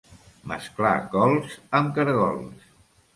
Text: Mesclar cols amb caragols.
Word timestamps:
Mesclar 0.51 0.93
cols 1.15 1.53
amb 1.81 1.91
caragols. 1.99 2.65